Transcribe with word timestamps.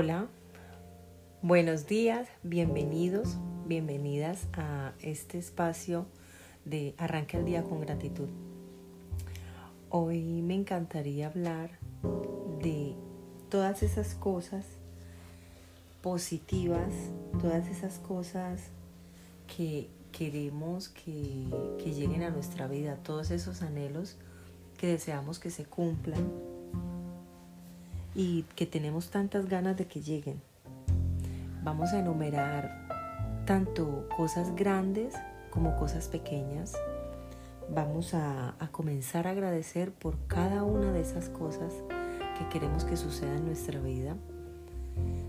Hola, 0.00 0.28
buenos 1.42 1.88
días, 1.88 2.28
bienvenidos, 2.44 3.36
bienvenidas 3.66 4.46
a 4.52 4.92
este 5.00 5.38
espacio 5.38 6.06
de 6.64 6.94
Arranca 6.98 7.36
el 7.36 7.44
día 7.44 7.64
con 7.64 7.80
gratitud. 7.80 8.28
Hoy 9.90 10.40
me 10.42 10.54
encantaría 10.54 11.26
hablar 11.26 11.80
de 12.62 12.94
todas 13.48 13.82
esas 13.82 14.14
cosas 14.14 14.64
positivas, 16.00 16.92
todas 17.40 17.66
esas 17.66 17.98
cosas 17.98 18.68
que 19.48 19.88
queremos 20.12 20.90
que, 20.90 21.48
que 21.82 21.92
lleguen 21.92 22.22
a 22.22 22.30
nuestra 22.30 22.68
vida, 22.68 22.98
todos 23.02 23.32
esos 23.32 23.62
anhelos 23.62 24.16
que 24.76 24.86
deseamos 24.86 25.40
que 25.40 25.50
se 25.50 25.64
cumplan 25.64 26.24
y 28.14 28.42
que 28.54 28.66
tenemos 28.66 29.10
tantas 29.10 29.48
ganas 29.48 29.76
de 29.76 29.86
que 29.86 30.00
lleguen. 30.00 30.40
Vamos 31.62 31.92
a 31.92 31.98
enumerar 31.98 32.88
tanto 33.44 34.08
cosas 34.16 34.54
grandes 34.54 35.14
como 35.50 35.76
cosas 35.76 36.08
pequeñas. 36.08 36.74
Vamos 37.74 38.14
a, 38.14 38.54
comenzar 38.72 39.26
a 39.26 39.30
agradecer 39.30 39.92
por 39.92 40.16
cada 40.26 40.64
una 40.64 40.92
de 40.92 41.00
esas 41.00 41.28
cosas 41.28 41.72
que 42.38 42.48
queremos 42.48 42.84
que 42.84 42.96
suceda 42.96 43.34
en 43.36 43.46
nuestra 43.46 43.80
vida. 43.80 44.16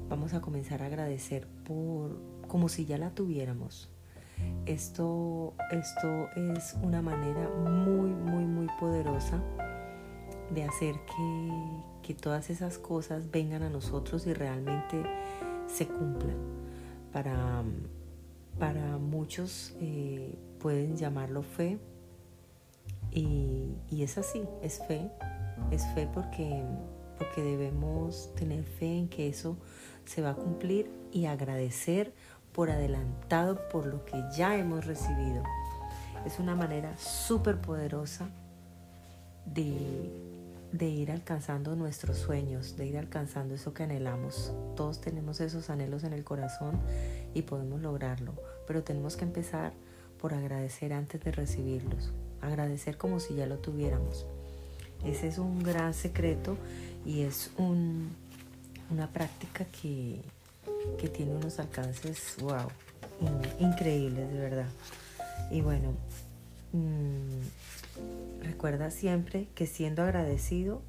Vamos 0.10 0.34
a 0.34 0.42
comenzar 0.42 0.82
a 0.82 0.86
agradecer 0.86 1.48
por 1.66 2.20
como 2.48 2.70
si 2.70 2.86
ya 2.86 2.98
la 2.98 3.12
tuviéramos. 3.12 3.90
Esto, 4.66 5.54
esto 5.72 6.30
es 6.36 6.76
una 6.82 7.02
manera 7.02 7.50
muy, 7.50 8.10
muy, 8.12 8.46
muy 8.46 8.68
poderosa 8.80 9.42
de 10.54 10.64
hacer 10.64 10.96
que, 11.06 11.52
que 12.10 12.16
todas 12.16 12.50
esas 12.50 12.80
cosas 12.80 13.30
vengan 13.30 13.62
a 13.62 13.70
nosotros 13.70 14.26
y 14.26 14.34
realmente 14.34 15.04
se 15.68 15.86
cumplan. 15.86 16.38
Para, 17.14 17.62
para 18.58 18.98
muchos 18.98 19.76
eh, 19.80 20.36
pueden 20.58 20.98
llamarlo 20.98 21.44
fe 21.44 21.78
y, 23.12 23.76
y, 23.92 24.02
es 24.02 24.18
así, 24.18 24.42
es 24.64 24.82
fe, 24.88 25.12
es 25.70 25.86
fe 25.94 26.10
porque, 26.12 26.64
porque 27.20 27.44
debemos 27.44 28.34
tener 28.34 28.64
fe 28.64 28.98
en 28.98 29.08
que 29.08 29.30
eso 29.30 29.56
se 30.06 30.24
va 30.24 30.32
a 30.32 30.36
cumplir 30.36 30.90
y 31.12 31.28
agradecer 31.28 32.12
por 32.54 32.72
adelantado 32.72 33.70
por 33.70 33.86
lo 33.86 34.04
que 34.04 34.20
ya 34.36 34.58
hemos 34.58 34.88
recibido. 34.88 35.44
Es 36.26 36.40
una 36.40 36.56
manera 36.56 36.98
súper 36.98 37.62
poderosa 37.62 38.32
de 39.46 40.29
de 40.72 40.88
ir 40.88 41.12
alcanzando 41.12 41.76
nuestros 41.76 42.18
sueños, 42.18 42.78
de 42.78 42.86
ir 42.86 42.98
alcanzando 42.98 43.56
eso 43.56 43.74
que 43.74 43.84
anhelamos. 43.84 44.54
Todos 44.76 45.02
tenemos 45.02 45.40
esos 45.42 45.70
anhelos 45.70 46.04
en 46.04 46.14
el 46.14 46.24
corazón 46.24 46.80
y 47.34 47.42
podemos 47.44 47.82
lograrlo, 47.82 48.34
pero 48.68 48.84
tenemos 48.84 49.16
que 49.16 49.26
empezar 49.26 49.74
por 50.20 50.34
agradecer 50.34 50.94
antes 50.94 51.22
de 51.22 51.32
recibirlos, 51.32 52.12
agradecer 52.42 52.98
como 52.98 53.20
si 53.20 53.36
ya 53.36 53.46
lo 53.46 53.58
tuviéramos. 53.58 54.26
Ese 55.06 55.28
es 55.28 55.38
un 55.38 55.64
gran 55.64 55.94
secreto 55.94 56.58
y 57.06 57.22
es 57.22 57.52
un, 57.58 58.10
una 58.92 59.08
práctica 59.12 59.66
que, 59.66 60.22
que 60.98 61.08
tiene 61.08 61.36
unos 61.36 61.58
alcances, 61.60 62.36
wow, 62.42 62.68
increíbles 63.60 64.32
de 64.32 64.40
verdad. 64.40 64.68
Y 65.50 65.62
bueno, 65.62 65.94
mmm, 66.74 67.42
Recuerda 68.42 68.92
siempre 68.92 69.48
que 69.56 69.68
siendo 69.68 70.04
agradecido 70.04 70.82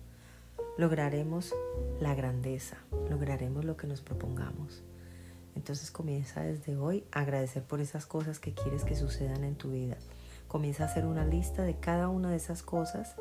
lograremos 0.79 1.55
la 2.01 2.15
grandeza, 2.15 2.77
lograremos 3.09 3.65
lo 3.65 3.77
que 3.77 3.87
nos 3.87 4.01
propongamos. 4.01 4.83
Entonces 5.57 5.91
comienza 5.91 6.43
desde 6.43 6.77
hoy 6.77 7.05
a 7.13 7.21
agradecer 7.21 7.63
por 7.63 7.81
esas 7.81 8.07
cosas 8.07 8.39
que 8.39 8.55
quieres 8.55 8.85
que 8.85 8.97
sucedan 8.97 9.45
en 9.45 9.57
tu 9.57 9.71
vida. 9.71 9.97
Comienza 10.49 10.85
a 10.85 10.87
hacer 10.87 11.07
una 11.07 11.25
lista 11.25 11.63
de 11.63 11.77
cada 11.77 12.09
una 12.09 12.31
de 12.31 12.37
esas 12.37 12.63
cosas 12.63 13.15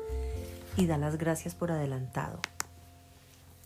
y 0.76 0.86
da 0.86 0.96
las 0.96 1.18
gracias 1.18 1.54
por 1.54 1.70
adelantado. 1.70 2.40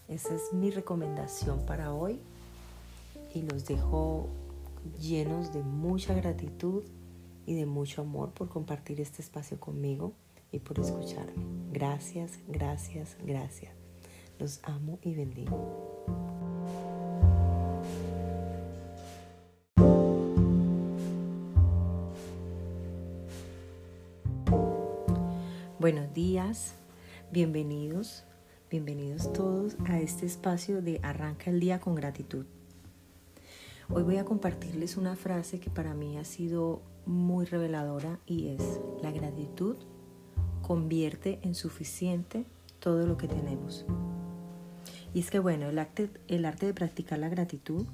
Esa 0.09 0.35
es 0.35 0.53
mi 0.53 0.71
recomendación 0.71 1.65
para 1.67 1.93
hoy 1.93 2.21
y 3.35 3.43
los 3.43 3.67
dejo 3.67 4.29
llenos 5.01 5.53
de 5.53 5.63
mucha 5.63 6.15
gratitud 6.15 6.83
y 7.47 7.55
de 7.55 7.67
mucho 7.67 8.03
amor 8.03 8.33
por 8.33 8.49
compartir 8.49 9.01
este 9.01 9.23
espacio 9.23 9.59
conmigo 9.59 10.13
y 10.51 10.61
por 10.61 10.79
escucharme. 10.79 11.33
Gracias, 11.73 12.39
gracias, 12.49 13.17
gracias. 13.25 13.73
Los 14.39 14.61
amo 14.65 14.99
y 15.03 15.15
bendigo. 15.15 15.95
Buenos 25.79 26.15
días, 26.15 26.75
bienvenidos, 27.31 28.25
bienvenidos 28.71 29.31
todos 29.35 29.77
a 29.85 30.01
este 30.01 30.25
espacio 30.25 30.81
de 30.81 30.99
Arranca 31.03 31.51
el 31.51 31.61
día 31.61 31.79
con 31.79 31.95
gratitud. 31.95 32.47
Hoy 33.91 34.03
voy 34.03 34.17
a 34.17 34.25
compartirles 34.25 34.97
una 34.97 35.15
frase 35.15 35.61
que 35.61 35.69
para 35.69 35.93
mí 35.93 36.17
ha 36.17 36.25
sido 36.25 36.81
muy 37.05 37.45
reveladora 37.45 38.19
y 38.27 38.49
es 38.49 38.81
la 39.03 39.11
gratitud 39.11 39.77
convierte 40.63 41.39
en 41.43 41.55
suficiente 41.55 42.47
todo 42.79 43.07
lo 43.07 43.19
que 43.19 43.29
tenemos. 43.29 43.85
Y 45.13 45.21
es 45.21 45.31
que 45.31 45.39
bueno, 45.39 45.69
el 45.69 45.79
arte, 45.79 46.09
de 46.27 46.75
practicar 46.75 47.19
la 47.19 47.29
gratitud 47.29 47.87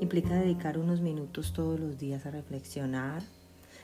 implica 0.00 0.34
dedicar 0.34 0.76
unos 0.76 1.00
minutos 1.00 1.54
todos 1.54 1.80
los 1.80 1.98
días 1.98 2.26
a 2.26 2.30
reflexionar 2.30 3.22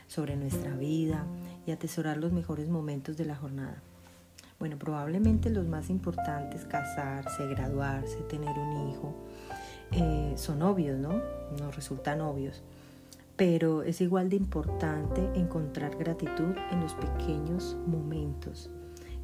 sobre 0.07 0.35
nuestra 0.35 0.75
vida 0.75 1.25
y 1.65 1.71
atesorar 1.71 2.17
los 2.17 2.31
mejores 2.31 2.69
momentos 2.69 3.17
de 3.17 3.25
la 3.25 3.35
jornada. 3.35 3.81
Bueno, 4.59 4.77
probablemente 4.77 5.49
los 5.49 5.67
más 5.67 5.89
importantes, 5.89 6.63
casarse, 6.63 7.47
graduarse, 7.47 8.17
tener 8.29 8.57
un 8.57 8.89
hijo, 8.89 9.15
eh, 9.95 10.33
son 10.35 10.61
obvios, 10.61 10.99
¿no? 10.99 11.21
Nos 11.59 11.75
resultan 11.75 12.21
obvios 12.21 12.61
pero 13.35 13.83
es 13.83 14.01
igual 14.01 14.29
de 14.29 14.37
importante 14.37 15.21
encontrar 15.35 15.97
gratitud 15.97 16.55
en 16.71 16.79
los 16.79 16.93
pequeños 16.93 17.75
momentos, 17.85 18.69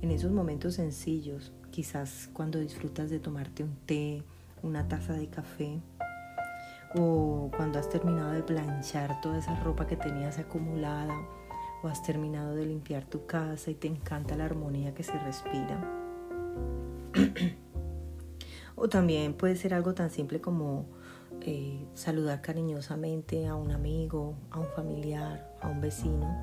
en 0.01 0.11
esos 0.11 0.31
momentos 0.31 0.75
sencillos, 0.75 1.51
quizás 1.71 2.29
cuando 2.33 2.59
disfrutas 2.59 3.09
de 3.09 3.19
tomarte 3.19 3.63
un 3.63 3.75
té, 3.85 4.23
una 4.63 4.87
taza 4.87 5.13
de 5.13 5.27
café, 5.27 5.79
o 6.95 7.49
cuando 7.55 7.79
has 7.79 7.89
terminado 7.89 8.31
de 8.31 8.43
planchar 8.43 9.21
toda 9.21 9.37
esa 9.37 9.55
ropa 9.63 9.87
que 9.87 9.95
tenías 9.95 10.39
acumulada, 10.39 11.15
o 11.81 11.87
has 11.87 12.03
terminado 12.03 12.53
de 12.53 12.65
limpiar 12.65 13.05
tu 13.05 13.25
casa 13.25 13.71
y 13.71 13.75
te 13.75 13.87
encanta 13.87 14.35
la 14.35 14.45
armonía 14.45 14.93
que 14.93 15.03
se 15.03 15.17
respira. 15.19 15.81
O 18.81 18.89
también 18.89 19.35
puede 19.35 19.55
ser 19.55 19.75
algo 19.75 19.93
tan 19.93 20.09
simple 20.09 20.41
como 20.41 20.87
eh, 21.41 21.85
saludar 21.93 22.41
cariñosamente 22.41 23.45
a 23.45 23.53
un 23.53 23.69
amigo, 23.69 24.33
a 24.49 24.59
un 24.59 24.65
familiar, 24.75 25.55
a 25.61 25.67
un 25.67 25.81
vecino. 25.81 26.35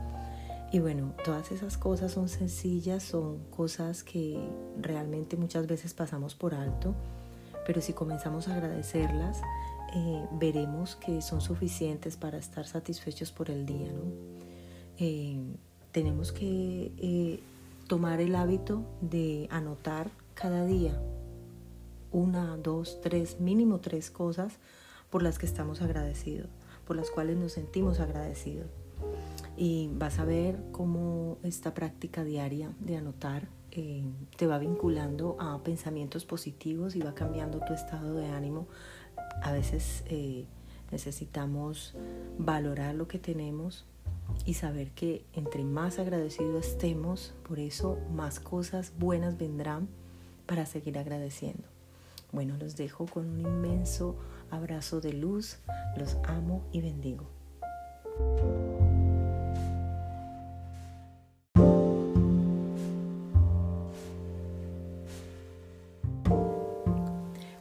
Y 0.70 0.78
bueno, 0.78 1.14
todas 1.24 1.50
esas 1.50 1.76
cosas 1.76 2.12
son 2.12 2.28
sencillas, 2.28 3.02
son 3.02 3.38
cosas 3.50 4.04
que 4.04 4.38
realmente 4.80 5.36
muchas 5.36 5.66
veces 5.66 5.94
pasamos 5.94 6.36
por 6.36 6.54
alto, 6.54 6.94
pero 7.66 7.80
si 7.80 7.92
comenzamos 7.92 8.46
a 8.46 8.54
agradecerlas, 8.54 9.40
eh, 9.96 10.24
veremos 10.38 10.94
que 10.94 11.20
son 11.22 11.40
suficientes 11.40 12.16
para 12.16 12.38
estar 12.38 12.68
satisfechos 12.68 13.32
por 13.32 13.50
el 13.50 13.66
día. 13.66 13.90
¿no? 13.90 14.12
Eh, 14.98 15.40
tenemos 15.90 16.30
que 16.30 17.42
tomar 17.88 18.20
el 18.20 18.36
hábito 18.36 18.84
de 19.00 19.48
anotar 19.50 20.12
cada 20.34 20.64
día 20.64 21.00
una, 22.12 22.56
dos, 22.56 23.00
tres, 23.00 23.40
mínimo 23.40 23.80
tres 23.80 24.10
cosas 24.10 24.58
por 25.10 25.22
las 25.22 25.38
que 25.38 25.46
estamos 25.46 25.82
agradecidos, 25.82 26.48
por 26.86 26.96
las 26.96 27.10
cuales 27.10 27.36
nos 27.36 27.52
sentimos 27.52 28.00
agradecidos. 28.00 28.68
Y 29.56 29.90
vas 29.94 30.18
a 30.18 30.24
ver 30.24 30.58
cómo 30.72 31.38
esta 31.42 31.74
práctica 31.74 32.24
diaria 32.24 32.72
de 32.80 32.96
anotar 32.96 33.48
eh, 33.70 34.02
te 34.36 34.46
va 34.46 34.58
vinculando 34.58 35.36
a 35.38 35.62
pensamientos 35.62 36.24
positivos 36.24 36.96
y 36.96 37.00
va 37.00 37.14
cambiando 37.14 37.60
tu 37.60 37.74
estado 37.74 38.14
de 38.14 38.26
ánimo. 38.26 38.66
A 39.42 39.52
veces 39.52 40.04
eh, 40.06 40.46
necesitamos 40.90 41.94
valorar 42.38 42.94
lo 42.94 43.08
que 43.08 43.18
tenemos 43.18 43.84
y 44.44 44.54
saber 44.54 44.90
que 44.92 45.24
entre 45.32 45.64
más 45.64 45.98
agradecidos 45.98 46.66
estemos, 46.66 47.34
por 47.46 47.58
eso 47.58 47.98
más 48.12 48.40
cosas 48.40 48.92
buenas 48.98 49.38
vendrán 49.38 49.88
para 50.46 50.66
seguir 50.66 50.98
agradeciendo. 50.98 51.77
Bueno, 52.32 52.56
los 52.58 52.76
dejo 52.76 53.06
con 53.06 53.28
un 53.28 53.40
inmenso 53.40 54.16
abrazo 54.50 55.00
de 55.00 55.12
luz. 55.12 55.58
Los 55.96 56.16
amo 56.24 56.68
y 56.72 56.80
bendigo. 56.80 57.30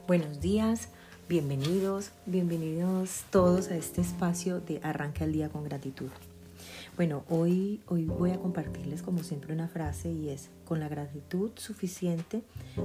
Buenos 0.06 0.40
días, 0.40 0.88
Bienvenidos, 1.28 2.12
bienvenidos 2.24 3.24
todos 3.28 3.68
a 3.70 3.76
este 3.76 4.00
espacio 4.00 4.60
de 4.60 4.80
Arranca 4.82 5.24
el 5.24 5.32
día 5.34 5.50
con 5.50 5.62
gratitud. 5.62 6.08
Bueno, 6.98 7.22
hoy, 7.28 7.80
hoy 7.86 8.06
voy 8.06 8.32
a 8.32 8.40
compartirles 8.40 9.02
como 9.02 9.22
siempre 9.22 9.54
una 9.54 9.68
frase 9.68 10.10
y 10.10 10.30
es, 10.30 10.50
con 10.64 10.80
la 10.80 10.88
gratitud 10.88 11.52
suficiente, 11.54 12.42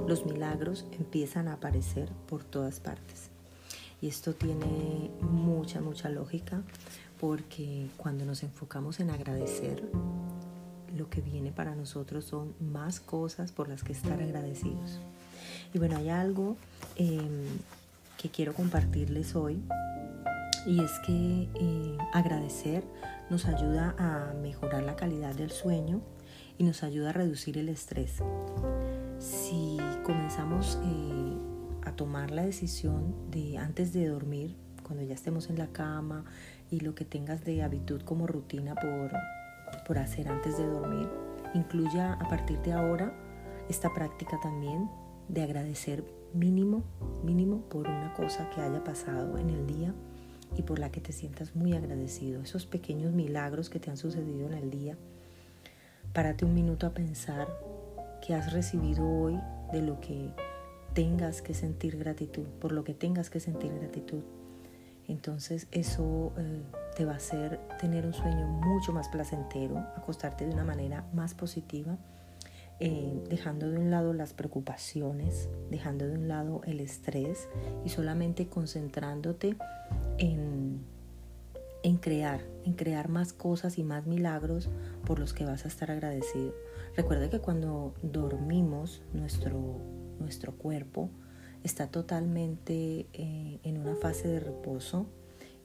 los 0.07 0.23
milagros 0.27 0.85
empiezan 0.91 1.47
a 1.47 1.53
aparecer 1.53 2.09
por 2.29 2.43
todas 2.43 2.79
partes. 2.79 3.31
Y 4.03 4.07
esto 4.07 4.35
tiene 4.35 5.09
mucha, 5.21 5.81
mucha 5.81 6.09
lógica 6.09 6.61
porque 7.19 7.87
cuando 7.97 8.23
nos 8.23 8.43
enfocamos 8.43 8.99
en 8.99 9.09
agradecer, 9.09 9.81
lo 10.95 11.09
que 11.09 11.21
viene 11.21 11.51
para 11.51 11.73
nosotros 11.73 12.23
son 12.23 12.53
más 12.59 12.99
cosas 12.99 13.51
por 13.51 13.67
las 13.67 13.83
que 13.83 13.93
estar 13.93 14.21
agradecidos. 14.21 14.99
Y 15.73 15.79
bueno, 15.79 15.97
hay 15.97 16.09
algo 16.09 16.55
em, 16.97 17.47
que 18.21 18.29
quiero 18.29 18.53
compartirles 18.53 19.35
hoy 19.35 19.59
y 20.67 20.83
es 20.83 20.91
que 20.99 21.49
eh, 21.55 21.97
agradecer 22.13 22.83
nos 23.29 23.45
ayuda 23.45 23.95
a 23.97 24.33
mejorar 24.33 24.83
la 24.83 24.95
calidad 24.95 25.33
del 25.35 25.51
sueño 25.51 26.01
y 26.57 26.63
nos 26.63 26.83
ayuda 26.83 27.09
a 27.09 27.13
reducir 27.13 27.57
el 27.57 27.69
estrés. 27.69 28.21
Si 29.19 29.77
comenzamos 30.03 30.79
eh, 30.83 31.37
a 31.85 31.95
tomar 31.95 32.31
la 32.31 32.43
decisión 32.43 33.15
de 33.31 33.57
antes 33.57 33.93
de 33.93 34.07
dormir, 34.07 34.55
cuando 34.83 35.03
ya 35.03 35.13
estemos 35.13 35.49
en 35.49 35.57
la 35.57 35.67
cama 35.67 36.25
y 36.69 36.81
lo 36.81 36.93
que 36.93 37.05
tengas 37.05 37.43
de 37.45 37.63
habitud 37.63 38.01
como 38.01 38.27
rutina 38.27 38.75
por, 38.75 39.11
por 39.87 39.97
hacer 39.97 40.27
antes 40.27 40.57
de 40.57 40.65
dormir, 40.65 41.09
incluya 41.53 42.13
a 42.13 42.27
partir 42.29 42.59
de 42.59 42.73
ahora 42.73 43.13
esta 43.69 43.93
práctica 43.93 44.39
también 44.41 44.89
de 45.29 45.43
agradecer 45.43 46.03
mínimo, 46.33 46.83
mínimo 47.23 47.61
por 47.69 47.87
una 47.87 48.13
cosa 48.13 48.49
que 48.49 48.61
haya 48.61 48.83
pasado 48.83 49.37
en 49.37 49.49
el 49.49 49.65
día 49.67 49.93
y 50.57 50.63
por 50.63 50.79
la 50.79 50.91
que 50.91 51.01
te 51.01 51.11
sientas 51.11 51.55
muy 51.55 51.73
agradecido. 51.73 52.41
Esos 52.41 52.65
pequeños 52.65 53.13
milagros 53.13 53.69
que 53.69 53.79
te 53.79 53.89
han 53.89 53.97
sucedido 53.97 54.47
en 54.47 54.53
el 54.53 54.69
día. 54.69 54.97
Párate 56.13 56.45
un 56.45 56.53
minuto 56.53 56.85
a 56.85 56.91
pensar 56.91 57.47
que 58.25 58.33
has 58.33 58.53
recibido 58.53 59.07
hoy 59.07 59.39
de 59.71 59.81
lo 59.81 59.99
que 59.99 60.29
tengas 60.93 61.41
que 61.41 61.53
sentir 61.53 61.97
gratitud, 61.97 62.45
por 62.59 62.71
lo 62.71 62.83
que 62.83 62.93
tengas 62.93 63.29
que 63.29 63.39
sentir 63.39 63.73
gratitud. 63.73 64.23
Entonces 65.07 65.67
eso 65.71 66.31
eh, 66.37 66.61
te 66.95 67.05
va 67.05 67.13
a 67.13 67.17
hacer 67.17 67.59
tener 67.79 68.05
un 68.05 68.13
sueño 68.13 68.47
mucho 68.47 68.93
más 68.93 69.09
placentero, 69.09 69.77
acostarte 69.97 70.45
de 70.45 70.53
una 70.53 70.63
manera 70.63 71.05
más 71.13 71.33
positiva, 71.33 71.97
eh, 72.79 73.23
dejando 73.29 73.69
de 73.69 73.77
un 73.77 73.91
lado 73.91 74.13
las 74.13 74.33
preocupaciones, 74.33 75.49
dejando 75.69 76.07
de 76.07 76.13
un 76.13 76.27
lado 76.27 76.61
el 76.65 76.79
estrés 76.79 77.47
y 77.85 77.89
solamente 77.89 78.47
concentrándote 78.47 79.55
en, 80.17 80.81
en 81.83 81.97
crear, 81.97 82.41
en 82.65 82.73
crear 82.73 83.09
más 83.09 83.33
cosas 83.33 83.77
y 83.77 83.83
más 83.83 84.05
milagros 84.05 84.69
por 85.05 85.19
los 85.19 85.33
que 85.33 85.45
vas 85.45 85.65
a 85.65 85.67
estar 85.67 85.91
agradecido. 85.91 86.53
Recuerda 86.95 87.29
que 87.29 87.39
cuando 87.39 87.93
dormimos, 88.01 89.01
nuestro, 89.13 89.79
nuestro 90.19 90.53
cuerpo 90.53 91.09
está 91.63 91.87
totalmente 91.87 93.07
eh, 93.13 93.59
en 93.63 93.77
una 93.77 93.95
fase 93.95 94.27
de 94.27 94.39
reposo 94.39 95.07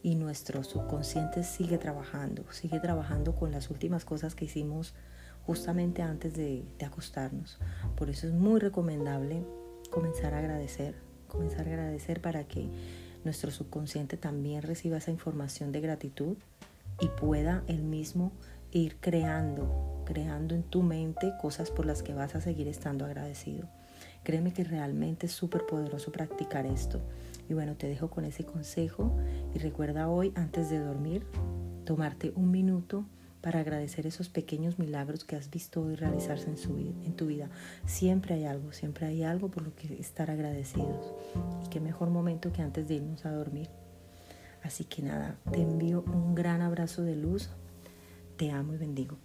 y 0.03 0.15
nuestro 0.15 0.65
subconsciente 0.65 1.43
sigue 1.43 1.79
trabajando, 1.79 2.45
sigue 2.51 2.81
trabajando 2.81 3.35
con 3.35 3.53
las 3.53 3.71
últimas 3.71 4.05
cosas 4.05 4.35
que 4.35 4.45
hicimos 4.45 4.95
justamente 5.47 6.03
antes 6.03 6.35
de, 6.35 6.65
de 6.79 6.85
acostarnos. 6.87 7.59
Por 7.97 8.11
eso 8.11 8.27
es 8.27 8.33
muy 8.33 8.61
recomendable 8.61 9.45
comenzar 9.91 10.35
a 10.35 10.39
agradecer, 10.39 10.95
comenzar 11.27 11.67
a 11.69 11.73
agradecer 11.73 12.21
para 12.21 12.45
que 12.45 12.69
nuestro 13.25 13.51
subconsciente 13.51 14.17
también 14.17 14.63
reciba 14.63 14.99
esa 14.99 15.11
información 15.11 15.73
de 15.73 15.81
gratitud 15.81 16.37
y 17.01 17.09
pueda 17.09 17.63
él 17.67 17.83
mismo 17.83 18.33
ir 18.71 18.97
creando, 19.01 20.03
creando 20.05 20.55
en 20.55 20.63
tu 20.63 20.83
mente 20.83 21.33
cosas 21.41 21.71
por 21.71 21.87
las 21.87 22.03
que 22.03 22.15
vas 22.15 22.35
a 22.35 22.41
seguir 22.41 22.69
estando 22.69 23.05
agradecido. 23.05 23.69
Créeme 24.25 24.53
que 24.53 24.65
realmente 24.65 25.27
es 25.27 25.33
súper 25.33 25.65
poderoso 25.67 26.13
practicar 26.13 26.67
esto. 26.67 27.01
Y 27.49 27.55
bueno, 27.55 27.77
te 27.77 27.89
dejo 27.89 28.11
con 28.11 28.25
ese 28.25 28.45
consejo 28.45 29.17
y 29.55 29.59
recuerda 29.59 30.09
hoy, 30.09 30.33
antes 30.35 30.71
de 30.71 30.79
dormir, 30.79 31.27
tomarte 31.85 32.33
un 32.37 32.51
minuto 32.51 33.07
para 33.41 33.61
agradecer 33.61 34.07
esos 34.07 34.29
pequeños 34.29 34.79
milagros 34.79 35.25
que 35.25 35.37
has 35.37 35.51
visto 35.51 35.83
hoy 35.83 35.95
realizarse 35.95 36.49
en, 36.49 37.15
tu 37.15 37.27
vida. 37.27 37.49
Siempre 37.87 38.35
hay 38.35 38.45
algo, 38.45 38.73
siempre 38.73 39.07
hay 39.07 39.23
algo 39.23 39.49
por 39.49 39.63
lo 39.63 39.75
que 39.75 39.95
estar 39.99 40.31
agradecidos. 40.31 41.15
Y 41.65 41.69
qué 41.69 41.81
mejor 41.81 42.11
momento 42.11 42.53
que 42.53 42.63
antes 42.63 42.89
de 42.89 42.97
irnos 42.97 43.25
a 43.25 43.33
dormir. 43.33 43.69
Así 44.63 44.85
que 44.85 45.03
nada, 45.03 45.39
te 45.53 45.63
envío 45.63 46.03
un 46.03 46.35
gran 46.35 46.63
abrazo 46.63 47.03
de 47.03 47.17
luz. 47.17 47.49
Te 48.37 48.51
amo 48.51 48.75
y 48.75 48.77
bendigo. 48.77 49.19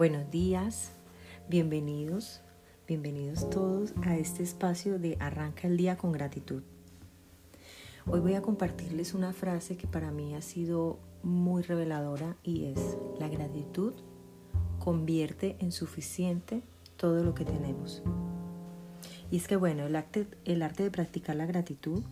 Buenos 0.00 0.30
días, 0.30 0.92
bienvenidos 1.50 2.40
Bienvenidos 2.88 3.50
todos 3.50 3.92
a 4.02 4.16
este 4.16 4.42
espacio 4.42 4.98
de 4.98 5.18
Arranca 5.20 5.68
el 5.68 5.76
día 5.76 5.98
con 5.98 6.10
gratitud. 6.10 6.62
Hoy 8.06 8.20
voy 8.20 8.32
a 8.32 8.40
compartirles 8.40 9.12
una 9.12 9.34
frase 9.34 9.76
que 9.76 9.86
para 9.86 10.10
mí 10.10 10.34
ha 10.34 10.40
sido 10.40 10.98
muy 11.22 11.60
reveladora 11.62 12.34
y 12.42 12.64
es, 12.64 12.96
la 13.18 13.28
gratitud 13.28 13.92
convierte 14.78 15.58
en 15.58 15.70
suficiente 15.70 16.62
todo 16.96 17.22
lo 17.22 17.34
que 17.34 17.44
tenemos. 17.44 18.02
Y 19.30 19.36
es 19.36 19.48
que 19.48 19.56
bueno, 19.56 19.84
el 19.84 19.96
arte, 19.96 20.26
el 20.46 20.62
arte 20.62 20.82
de 20.82 20.90
practicar 20.90 21.36
la 21.36 21.44
gratitud 21.44 22.02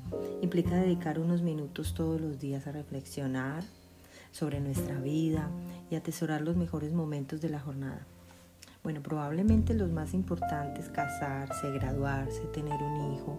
implica 0.43 0.76
dedicar 0.76 1.19
unos 1.19 1.40
minutos 1.40 1.94
todos 1.94 2.20
los 2.20 2.38
días 2.38 2.67
a 2.67 2.73
reflexionar 2.73 3.64
sobre 4.33 4.61
nuestra 4.61 4.99
vida 5.01 5.51
y 5.91 5.97
atesorar 5.97 6.43
los 6.43 6.57
mejores 6.57 6.93
momentos 6.93 7.41
de 7.41 7.49
la 7.49 7.61
jornada. 7.61 8.07
Bueno, 8.83 9.03
probablemente 9.03 9.75
los 9.75 9.91
más 9.91 10.15
importantes, 10.15 10.89
casarse, 10.89 11.71
graduarse, 11.73 12.41
tener 12.47 12.83
un 12.83 13.13
hijo, 13.13 13.39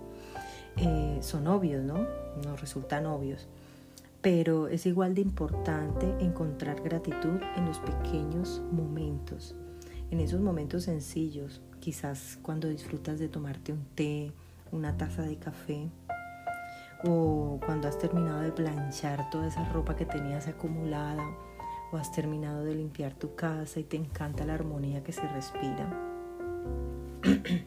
eh, 0.77 1.17
son 1.21 1.47
obvios, 1.47 1.83
¿no? 1.83 2.05
Nos 2.43 2.59
resultan 2.61 3.05
obvios. 3.05 3.47
Pero 4.21 4.67
es 4.67 4.85
igual 4.85 5.15
de 5.15 5.21
importante 5.21 6.13
encontrar 6.19 6.81
gratitud 6.81 7.39
en 7.55 7.65
los 7.65 7.79
pequeños 7.79 8.61
momentos, 8.71 9.55
en 10.11 10.19
esos 10.19 10.41
momentos 10.41 10.83
sencillos, 10.83 11.61
quizás 11.79 12.37
cuando 12.41 12.67
disfrutas 12.67 13.19
de 13.19 13.29
tomarte 13.29 13.71
un 13.71 13.85
té, 13.95 14.33
una 14.71 14.97
taza 14.97 15.21
de 15.21 15.37
café, 15.37 15.89
o 17.03 17.59
cuando 17.65 17.87
has 17.87 17.97
terminado 17.97 18.41
de 18.41 18.51
planchar 18.51 19.29
toda 19.29 19.47
esa 19.47 19.63
ropa 19.71 19.95
que 19.95 20.05
tenías 20.05 20.47
acumulada 20.47 21.23
o 21.91 21.97
has 21.97 22.11
terminado 22.11 22.63
de 22.63 22.75
limpiar 22.75 23.13
tu 23.13 23.35
casa 23.35 23.79
y 23.79 23.83
te 23.83 23.97
encanta 23.97 24.45
la 24.45 24.53
armonía 24.53 25.03
que 25.03 25.11
se 25.11 25.27
respira. 25.27 25.89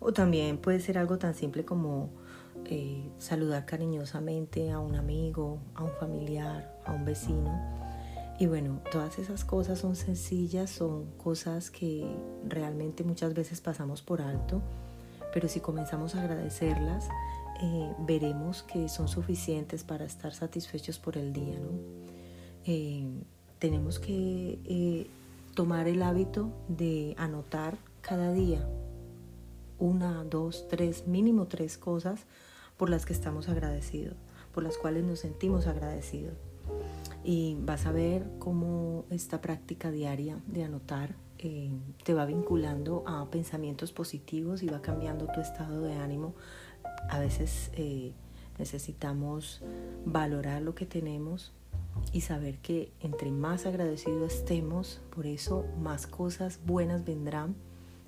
o 0.00 0.12
también 0.12 0.58
puede 0.58 0.80
ser 0.80 0.98
algo 0.98 1.18
tan 1.18 1.34
simple 1.34 1.64
como 1.64 2.10
eh, 2.66 3.10
saludar 3.18 3.66
cariñosamente 3.66 4.70
a 4.70 4.78
un 4.78 4.94
amigo, 4.94 5.58
a 5.74 5.82
un 5.82 5.90
familiar, 5.90 6.80
a 6.86 6.92
un 6.92 7.04
vecino. 7.04 7.60
Y 8.38 8.46
bueno, 8.46 8.80
todas 8.90 9.18
esas 9.18 9.44
cosas 9.44 9.78
son 9.78 9.96
sencillas, 9.96 10.70
son 10.70 11.06
cosas 11.18 11.70
que 11.70 12.06
realmente 12.48 13.04
muchas 13.04 13.34
veces 13.34 13.60
pasamos 13.60 14.02
por 14.02 14.22
alto, 14.22 14.60
pero 15.32 15.48
si 15.48 15.60
comenzamos 15.60 16.14
a 16.14 16.22
agradecerlas, 16.22 17.08
eh, 17.60 17.92
veremos 18.00 18.62
que 18.62 18.88
son 18.88 19.08
suficientes 19.08 19.84
para 19.84 20.04
estar 20.04 20.34
satisfechos 20.34 20.98
por 20.98 21.16
el 21.16 21.32
día, 21.32 21.58
¿no? 21.58 21.70
Eh, 22.66 23.06
tenemos 23.58 23.98
que 23.98 24.58
eh, 24.64 25.06
tomar 25.54 25.88
el 25.88 26.02
hábito 26.02 26.50
de 26.68 27.14
anotar 27.18 27.76
cada 28.00 28.32
día 28.32 28.68
una, 29.78 30.24
dos, 30.24 30.66
tres, 30.68 31.06
mínimo 31.06 31.46
tres 31.46 31.78
cosas 31.78 32.26
por 32.76 32.90
las 32.90 33.06
que 33.06 33.12
estamos 33.12 33.48
agradecidos, 33.48 34.16
por 34.52 34.62
las 34.62 34.76
cuales 34.76 35.04
nos 35.04 35.20
sentimos 35.20 35.66
agradecidos. 35.66 36.34
Y 37.22 37.56
vas 37.60 37.86
a 37.86 37.92
ver 37.92 38.26
cómo 38.38 39.04
esta 39.10 39.40
práctica 39.40 39.90
diaria 39.90 40.38
de 40.46 40.64
anotar 40.64 41.16
eh, 41.38 41.70
te 42.04 42.14
va 42.14 42.24
vinculando 42.24 43.02
a 43.06 43.30
pensamientos 43.30 43.92
positivos 43.92 44.62
y 44.62 44.68
va 44.68 44.80
cambiando 44.80 45.26
tu 45.26 45.40
estado 45.40 45.82
de 45.82 45.94
ánimo. 45.94 46.34
A 47.08 47.18
veces 47.18 47.70
necesitamos 48.58 49.62
valorar 50.04 50.62
lo 50.62 50.74
que 50.74 50.86
tenemos, 50.86 51.52
y 52.12 52.22
saber 52.22 52.58
que 52.58 52.92
entre 53.00 53.30
más 53.30 53.66
agradecidos 53.66 54.34
estemos, 54.34 55.00
por 55.14 55.26
eso 55.26 55.64
más 55.80 56.06
cosas 56.06 56.60
buenas 56.64 57.04
vendrán 57.04 57.54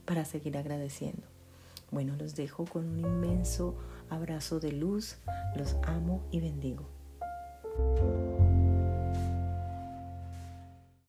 para 0.05 0.25
seguir 0.25 0.57
agradeciendo. 0.57 1.23
Bueno, 1.91 2.15
los 2.17 2.35
dejo 2.35 2.65
con 2.65 2.87
un 2.87 3.01
inmenso 3.01 3.75
abrazo 4.11 4.61
de 4.61 4.73
luz, 4.73 5.17
los 5.57 5.77
amo 5.85 6.23
y 6.31 6.41
bendigo. 6.41 6.85